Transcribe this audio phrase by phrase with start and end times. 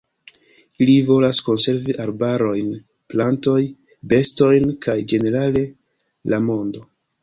[0.85, 2.73] Ili volas konservi arbarojn,
[3.15, 3.61] plantoj,
[4.17, 5.67] bestojn kaj ĝenerale
[6.35, 6.89] la mondo.